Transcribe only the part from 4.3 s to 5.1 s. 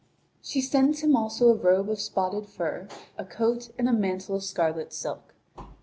of scarlet